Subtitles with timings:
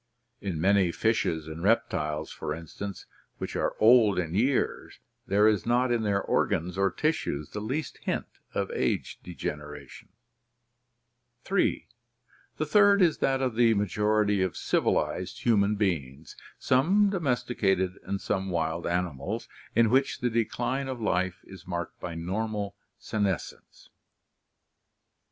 [0.41, 3.05] In many fishes and reptiles, for instance,
[3.37, 7.99] which are old in years, there is not in their organs or tissues the least
[7.99, 8.25] hint
[8.55, 10.13] of age degenera THE LIFE CYCLE
[11.45, 11.85] 211 tion.
[11.85, 11.87] (3)
[12.57, 18.49] The third is that of the majority of civilized human beings, some domesticated and some
[18.49, 23.89] wild animals, in which the decline of life is marked by normal setiescence.